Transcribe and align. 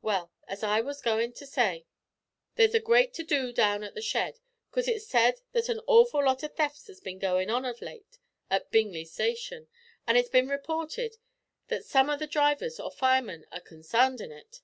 Well, 0.00 0.32
as 0.48 0.62
I 0.62 0.80
wos 0.80 1.02
agoin' 1.02 1.34
to 1.34 1.44
say, 1.44 1.84
there's 2.54 2.74
a 2.74 2.80
great 2.80 3.12
to 3.12 3.22
do 3.22 3.52
down 3.52 3.82
at 3.84 3.94
the 3.94 4.00
shed, 4.00 4.38
'cause 4.70 4.88
it's 4.88 5.06
said 5.06 5.42
that 5.52 5.68
an 5.68 5.80
awful 5.86 6.24
lot 6.24 6.42
o' 6.42 6.48
thefts 6.48 6.86
has 6.86 6.98
bin 6.98 7.18
goin' 7.18 7.50
on 7.50 7.66
of 7.66 7.82
late 7.82 8.16
at 8.48 8.70
Bingly 8.70 9.04
station, 9.04 9.68
and 10.06 10.16
it's 10.16 10.30
bin 10.30 10.48
reported 10.48 11.18
that 11.68 11.84
some 11.84 12.08
of 12.08 12.20
the 12.20 12.26
drivers 12.26 12.80
or 12.80 12.90
firemen 12.90 13.44
are 13.52 13.60
consarned 13.60 14.22
in 14.22 14.32
it. 14.32 14.62